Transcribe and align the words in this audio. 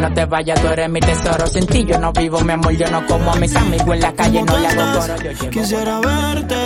no 0.00 0.12
te 0.12 0.24
vayas, 0.24 0.60
tú 0.60 0.68
eres 0.68 0.88
mi 0.88 1.00
tesoro. 1.00 1.46
Sin 1.46 1.66
ti 1.66 1.84
yo 1.84 1.98
no 1.98 2.12
vivo, 2.12 2.40
mi 2.40 2.52
amor, 2.52 2.72
yo 2.72 2.86
no 2.90 3.06
como 3.06 3.32
a 3.32 3.36
mis 3.36 3.54
amigos 3.54 3.94
en 3.94 4.00
la 4.00 4.12
calle, 4.12 4.42
no 4.42 4.58
le 4.58 4.66
hago 4.66 5.00
coro. 5.00 5.16
Yo 5.16 5.30
llevo 5.32 5.50
Quisiera 5.50 6.00
verte. 6.00 6.56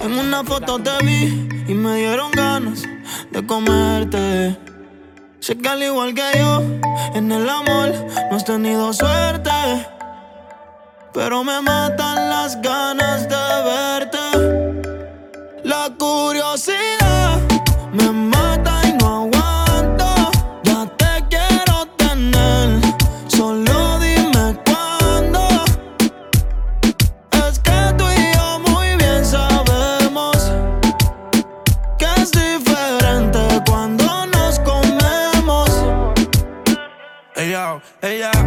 En 0.00 0.12
una 0.18 0.44
foto 0.44 0.78
te 0.78 1.04
vi 1.04 1.48
y 1.68 1.74
me 1.74 1.96
dieron 1.96 2.30
ganas 2.32 2.82
de 3.30 3.46
comerte. 3.46 4.56
Sé 5.40 5.56
que 5.58 5.68
al 5.68 5.82
igual 5.82 6.14
que 6.14 6.38
yo, 6.38 6.62
en 7.14 7.32
el 7.32 7.48
amor 7.48 7.92
no 8.30 8.36
has 8.36 8.44
tenido 8.44 8.92
suerte. 8.92 9.50
Pero 11.12 11.42
me 11.42 11.60
matan 11.60 12.30
las 12.30 12.60
ganas 12.62 13.28
de 13.28 13.49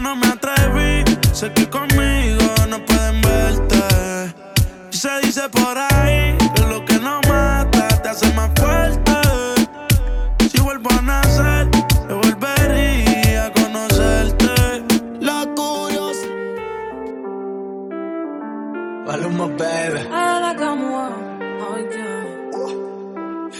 No 0.00 0.16
me 0.16 0.26
atreví, 0.26 1.04
sé 1.32 1.52
que 1.52 1.68
conmigo 1.68 2.54
no 2.68 2.84
pueden 2.84 3.20
verte. 3.20 4.34
Y 4.90 4.96
se 4.96 5.20
dice 5.20 5.42
por 5.50 5.76
ahí 5.78 6.36
que 6.54 6.62
lo 6.62 6.84
que 6.84 6.98
no 6.98 7.20
mata 7.28 7.88
te 8.02 8.08
hace 8.08 8.32
más 8.32 8.50
fuerte. 8.58 9.12
Si 10.50 10.58
vuelvo 10.60 10.88
a 10.90 11.02
nacer, 11.02 11.68
yo 12.08 12.16
volvería 12.16 13.44
a 13.46 13.52
conocerte. 13.52 14.48
La 15.20 15.46
curiosidad. 15.54 16.30
Maluma, 19.06 19.46
baby. 19.46 20.08
Oh, 22.52 22.68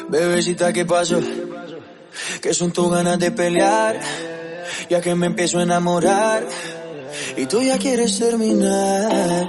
Bebecita, 0.08 0.72
¿qué 0.72 0.84
pasó? 0.84 1.20
Que 2.41 2.52
son 2.54 2.72
tus 2.72 2.91
ganas 2.91 3.19
de 3.19 3.31
pelear, 3.31 4.00
ya 4.91 5.01
que 5.01 5.15
me 5.15 5.27
empiezo 5.27 5.61
a 5.61 5.62
enamorar 5.62 6.43
y 7.37 7.47
tú 7.47 7.62
ya 7.62 7.78
quieres 7.78 8.19
terminar. 8.19 9.49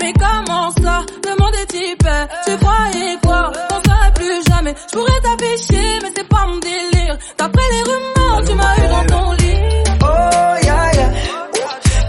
Mais 0.00 0.12
comment 0.14 0.70
ça, 0.82 1.04
le 1.24 1.36
monde 1.40 1.54
est 1.62 1.74
hyper 1.74 2.26
Tu 2.44 2.56
croyais 2.56 3.18
quoi, 3.22 3.52
on 3.70 3.88
serait 3.88 4.12
plus 4.14 4.42
jamais 4.48 4.74
Je 4.90 4.96
pourrais 4.96 5.20
t'afficher, 5.20 5.98
mais 6.02 6.08
c'est 6.16 6.26
pas 6.26 6.46
mon 6.46 6.58
délire 6.58 7.18
D'après 7.38 7.62
les 7.70 7.82
rumeurs, 7.90 8.42
tu 8.46 8.54
m'as 8.54 8.76
eu 8.78 8.88
dans 8.88 9.06
ton 9.14 9.32
lit 9.32 9.84
Oh, 10.02 10.66
ya, 10.66 10.92
ya. 10.94 11.08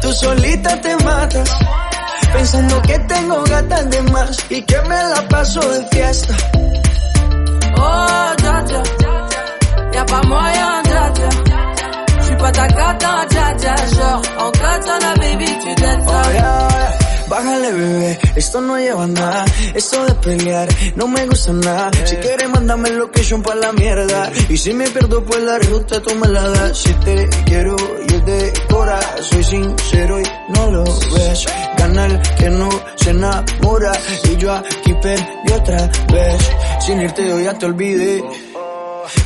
Tú 0.02 0.12
solita 0.14 0.82
te 0.82 1.04
matas, 1.04 1.50
pensando 2.32 2.82
que 2.82 2.98
tengo 3.00 3.44
gatas 3.44 3.90
de 3.90 4.02
más 4.12 4.38
y 4.50 4.62
que 4.64 4.82
me 4.88 5.04
la 5.14 5.28
paso 5.30 5.60
de 5.60 5.86
fiesta. 5.92 6.34
Oh, 7.78 8.34
dja 8.38 8.64
dja 8.64 8.84
Y'a 9.94 10.06
pas 10.06 10.24
moyen, 10.26 10.83
dja 10.83 10.83
dja 12.34 12.38
J'suis 12.38 12.38
pas 12.38 12.52
ta 12.52 12.68
cata, 12.68 13.26
dja 13.30 13.54
dja 13.54 13.76
Genre, 13.94 14.22
en 14.40 14.52
katana, 14.52 15.14
baby, 15.16 15.46
tu 15.46 15.84
Oh, 16.06 16.32
ya. 16.34 17.14
Bájale, 17.30 17.72
bebé, 17.72 18.20
esto 18.36 18.62
no 18.62 18.78
lleva 18.78 19.08
nada. 19.08 19.46
Esto 19.74 20.06
de 20.06 20.14
pelear 20.16 20.68
no 20.96 21.08
me 21.08 21.26
gusta 21.26 21.54
nada. 21.54 21.92
Si 22.06 22.16
quieres, 22.18 22.50
mándame 22.50 22.90
location 22.92 23.42
pa' 23.42 23.56
la 23.56 23.72
mierda. 23.72 24.32
Y 24.50 24.58
si 24.58 24.74
me 24.74 24.88
pierdo 24.90 25.24
por 25.24 25.40
la 25.42 25.58
ruta, 25.60 26.02
tú 26.02 26.14
me 26.16 26.28
la 26.28 26.48
das. 26.50 26.78
Si 26.78 26.94
te 26.94 27.30
quiero 27.46 27.76
y 28.08 28.14
es 28.14 28.26
de 28.26 28.54
cora, 28.70 29.00
soy 29.22 29.44
sincero 29.44 30.20
y 30.20 30.24
no 30.50 30.72
lo 30.72 30.84
ves. 30.84 31.46
Gana 31.78 32.06
el 32.06 32.22
que 32.38 32.50
no 32.50 32.70
se 32.98 33.10
enamora. 33.10 33.94
Y 34.32 34.38
yo 34.38 34.54
aquí 34.54 34.94
perdí 35.02 35.52
otra 35.54 35.90
vez. 36.12 36.52
Sin 36.82 37.02
irte, 37.02 37.28
yo 37.28 37.40
ya 37.40 37.54
te 37.58 37.66
olvidé. 37.66 38.24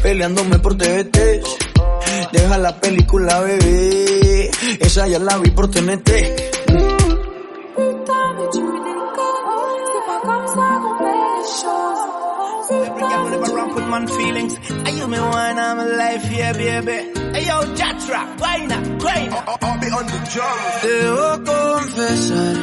Peleándome 0.02 0.60
por 0.60 0.78
TVT. 0.78 1.67
Deja 2.32 2.58
la 2.58 2.76
película, 2.80 3.40
bebé. 3.42 4.50
Esa 4.80 5.08
ya 5.08 5.20
la 5.20 5.38
vi 5.38 5.52
por 5.52 5.70
TNT. 5.70 6.10
Debo 20.84 21.44
confesar, 21.44 22.56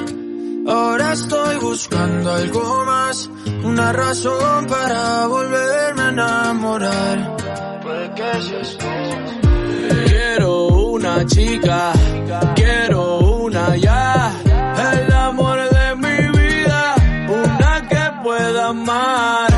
ahora 0.68 1.12
estoy 1.12 1.56
buscando 1.56 2.32
algo 2.32 2.84
más, 2.84 3.30
una 3.64 3.92
razón 3.92 4.66
para 4.66 5.26
volverme 5.26 6.02
a 6.02 6.08
enamorar. 6.08 7.36
Puede 7.82 8.14
que 8.14 8.42
seas 8.42 8.78
tú. 8.78 9.33
Chica, 11.26 11.92
quiero 12.54 13.18
una 13.18 13.76
ya, 13.76 14.32
el 14.92 15.12
amor 15.12 15.58
de 15.70 15.96
mi 15.96 16.38
vida, 16.38 16.94
una 17.28 17.88
que 17.88 18.22
pueda 18.22 18.68
amar. 18.68 19.48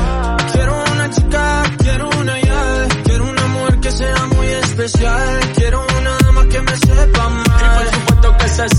Quiero 0.53 0.83
una 0.93 1.09
chica, 1.09 1.63
quiero 1.79 2.09
una 2.19 2.39
ya, 2.39 2.87
quiero 3.03 3.29
una 3.29 3.47
mujer 3.47 3.79
que 3.79 3.91
sea 3.91 4.25
muy 4.35 4.47
especial, 4.47 5.39
quiero 5.55 5.85
una 5.99 6.17
dama 6.23 6.47
que 6.47 6.61
me 6.61 6.75
sepa 6.77 7.03
Y 7.03 7.11
por 7.11 7.21
amar. 7.21 7.85
supuesto 7.93 8.37
que 8.37 8.47
se 8.49 8.69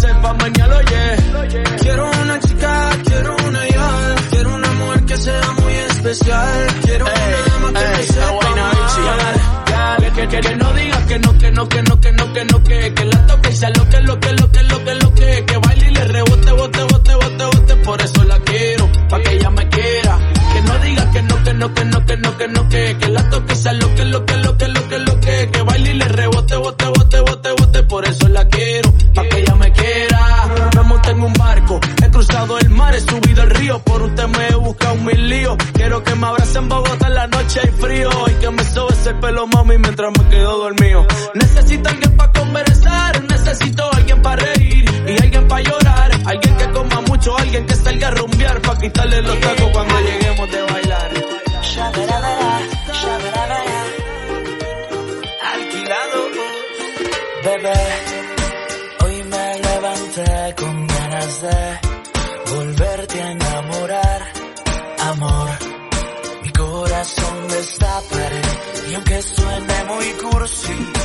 Quiero 35.98 36.04
que 36.04 36.20
me 36.20 36.26
abracen 36.28 36.68
Bogotá 36.68 37.06
en 37.08 37.14
la 37.14 37.26
noche 37.26 37.60
hay 37.60 37.70
frío. 37.72 38.10
Y 38.28 38.34
que 38.34 38.50
me 38.50 38.64
sobes 38.64 39.06
el 39.06 39.16
pelo, 39.16 39.46
mami, 39.48 39.78
mientras 39.78 40.12
me 40.16 40.28
quedo 40.28 40.58
dormido. 40.58 41.06
Necesito 41.34 41.88
alguien 41.88 42.16
para 42.16 42.32
conversar, 42.32 43.22
necesito 43.24 43.90
alguien 43.92 44.22
para 44.22 44.42
reír 44.42 44.84
y 45.06 45.22
alguien 45.22 45.48
para 45.48 45.62
llorar. 45.62 46.10
Alguien 46.24 46.56
que 46.56 46.70
coma 46.70 47.00
mucho, 47.00 47.36
alguien 47.36 47.66
que 47.66 47.74
salga 47.74 48.08
a 48.08 48.10
rumbear 48.12 48.60
para 48.62 48.78
quitarle 48.78 49.22
los 49.22 49.40
tacos 49.40 49.70
cuando 49.72 50.00
lleguemos 50.00 50.27
y 68.90 68.94
aunque 68.94 69.22
suene 69.22 69.84
muy 69.84 70.06
cursi, 70.22 70.97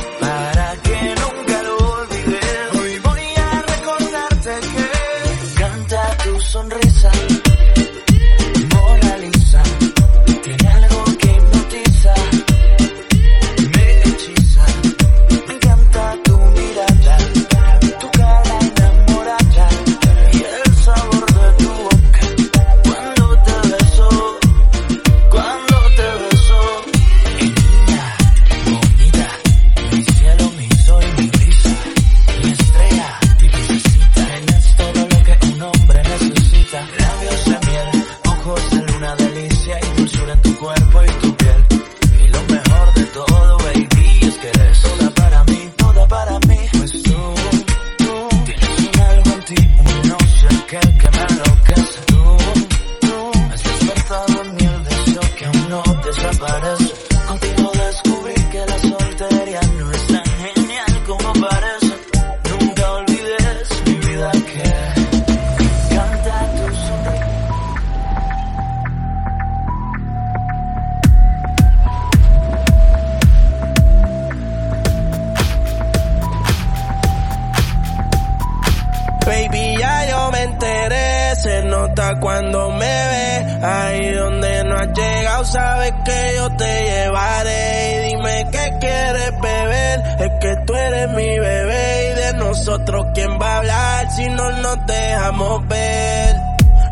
Ahí 83.64 84.12
donde 84.12 84.62
no 84.64 84.76
has 84.76 84.88
llegado, 84.92 85.44
sabes 85.46 85.94
que 86.04 86.34
yo 86.36 86.54
te 86.54 86.84
llevaré. 86.84 87.94
Y 87.94 88.08
dime 88.10 88.46
qué 88.52 88.76
quieres 88.78 89.32
beber, 89.40 90.00
es 90.18 90.30
que 90.38 90.56
tú 90.66 90.74
eres 90.74 91.08
mi 91.12 91.38
bebé. 91.38 92.10
Y 92.10 92.20
de 92.20 92.32
nosotros, 92.34 93.06
¿quién 93.14 93.38
va 93.40 93.54
a 93.54 93.58
hablar 93.60 94.10
si 94.10 94.28
no 94.28 94.50
nos 94.50 94.86
dejamos 94.86 95.66
ver? 95.66 96.36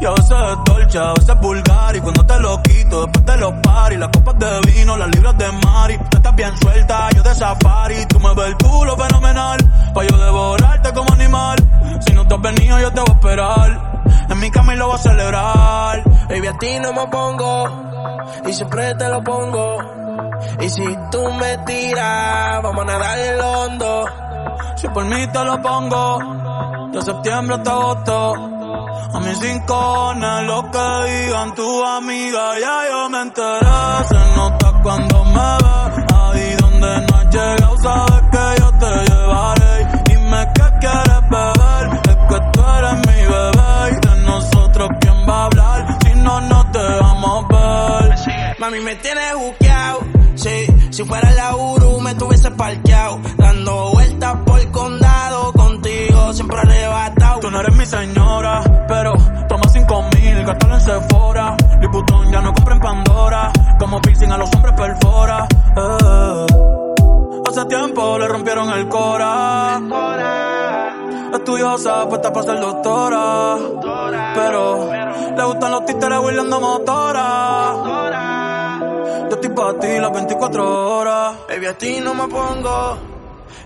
Y 0.01 0.07
a 0.07 0.11
veces 0.13 0.31
es 0.31 0.57
dolce, 0.65 0.99
a 0.99 1.13
veces 1.13 1.29
es 1.29 1.41
vulgar. 1.43 1.95
Y 1.95 2.01
cuando 2.01 2.25
te 2.25 2.41
lo 2.41 2.63
quito, 2.63 3.03
después 3.03 3.27
te 3.27 3.37
lo 3.37 3.61
pari. 3.61 3.97
Las 3.99 4.09
copas 4.09 4.39
de 4.39 4.73
vino, 4.73 4.97
las 4.97 5.15
libras 5.15 5.37
de 5.37 5.53
mari 5.53 5.99
Tú 5.99 6.17
estás 6.17 6.35
bien 6.35 6.57
suelta, 6.57 7.11
yo 7.15 7.23
de 7.23 7.35
safari. 7.35 8.07
Tú 8.07 8.19
me 8.19 8.35
ves 8.35 8.47
el 8.47 8.55
culo 8.57 8.97
fenomenal 8.97 9.59
Pa' 9.95 10.05
yo 10.05 10.17
devorarte 10.17 10.91
como 10.95 11.13
animal. 11.13 11.59
Si 12.07 12.15
no 12.15 12.27
te 12.27 12.35
has 12.35 12.41
venido, 12.41 12.81
yo 12.81 12.91
te 12.91 13.01
voy 13.01 13.11
a 13.11 13.13
esperar 13.13 13.92
En 14.29 14.39
mi 14.41 14.51
cama 14.51 14.75
y 14.75 14.77
lo 14.77 14.87
voy 14.87 14.97
a 14.97 14.99
celebrar. 14.99 16.03
Baby, 16.29 16.47
a 16.47 16.59
ti 16.59 16.81
no 16.81 16.93
me 16.93 17.07
pongo, 17.09 17.65
y 18.47 18.53
siempre 18.53 18.95
te 18.95 19.09
lo 19.09 19.23
pongo. 19.23 19.79
Y 20.61 20.69
si 20.69 20.85
tú 21.11 21.33
me 21.33 21.59
tiras, 21.59 22.63
vamos 22.63 22.83
a 22.83 22.85
nadar 22.85 23.19
el 23.19 23.41
hondo. 23.41 24.05
Si 24.77 24.89
por 24.89 25.05
mí 25.05 25.27
te 25.29 25.45
lo 25.45 25.63
pongo 25.63 26.19
De 26.93 27.03
septiembre 27.03 27.57
hasta 27.57 27.71
agosto. 27.71 28.35
A 29.15 29.21
mis 29.21 29.41
rincones 29.41 30.43
Lo 30.47 30.71
que 30.71 31.11
digan 31.11 31.55
tu 31.55 31.85
amiga 31.85 32.59
Ya 32.59 32.89
yo 32.91 33.11
me 33.11 33.21
enteré. 33.23 34.05
Se 34.09 34.37
nota 34.37 34.81
cuando 34.83 35.25
me 35.25 35.57
ve. 35.63 36.07
Ahí 36.15 36.57
donde 36.61 37.07
no 37.07 37.17
has 37.17 37.35
llegado 37.35 38.12
me 48.93 48.99
tienes 48.99 49.35
buqueado. 49.37 50.01
Sí, 50.35 50.67
si 50.91 51.05
fuera 51.05 51.31
la 51.31 51.57
Uru 51.57 52.01
me 52.01 52.15
tuviese 52.15 52.51
parqueado. 52.51 53.21
Dando 53.39 53.93
vueltas 53.93 54.37
por 54.45 54.61
el 54.61 54.71
condado. 54.71 55.53
Contigo 55.53 56.33
siempre 56.35 56.59
arrebatado. 56.59 57.41
Tú 57.41 57.51
no 57.51 57.61
eres 57.61 57.75
mi 57.75 57.87
señora, 57.87 58.63
pero 58.87 59.15
toma 59.49 59.69
cinco 59.71 60.05
mil, 60.15 60.45
gastalo 60.45 60.75
en 60.75 60.81
Sephora. 60.81 61.57
Liputón 61.81 62.31
ya 62.31 62.43
no 62.43 62.53
compra 62.53 62.75
en 62.75 62.81
Pandora, 62.81 63.53
como 63.79 64.01
piercing 64.03 64.31
a 64.31 64.37
los 64.37 64.55
hombres 64.55 64.75
perfora. 64.75 65.47
Eh. 65.77 66.47
Hace 67.49 67.65
tiempo 67.65 68.19
le 68.19 68.29
rompieron 68.29 68.71
el 68.71 68.89
cora. 68.89 69.81
Estudiosa, 71.33 72.07
puesta 72.09 72.31
para 72.31 72.47
ser 72.47 72.61
doctora. 72.61 73.57
Pero 74.35 74.91
le 75.35 75.45
gustan 75.45 75.71
los 75.73 75.87
títeres 75.87 76.19
huirleando 76.19 76.61
motora. 76.61 78.32
Yo 79.33 79.37
estoy 79.37 79.57
para 79.57 79.81
ti 79.81 79.89
las 79.99 80.13
24 80.13 80.99
horas. 80.99 81.37
Baby, 81.49 81.65
a 81.65 81.79
ti 81.79 82.01
no 82.01 82.13
me 82.13 82.29
pongo. 82.29 82.99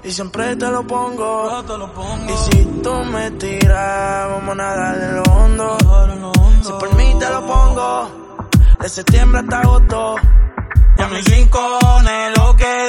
Y 0.05 0.13
siempre 0.13 0.55
te 0.55 0.71
lo 0.71 0.87
pongo. 0.87 1.51
Ya 1.51 1.67
te 1.67 1.77
lo 1.77 1.93
pongo. 1.93 2.33
Y 2.33 2.37
si 2.37 2.65
tú 2.85 2.95
me 2.95 3.33
tiras, 3.33 4.29
vamos 4.29 4.51
a 4.51 4.55
nadar 4.55 4.97
en 4.97 5.17
lo 5.17 5.23
hondo. 5.25 5.77
Si 6.63 6.71
por 6.71 6.95
mí 6.95 7.17
te 7.19 7.29
lo 7.29 7.45
pongo. 7.49 8.09
De 8.79 8.89
septiembre 8.89 9.41
hasta 9.41 9.59
agosto. 9.59 10.15
Y 10.99 11.03
a 11.03 11.09
mis 11.09 11.25
rincones, 11.25 12.39
lo 12.39 12.55
que 12.55 12.89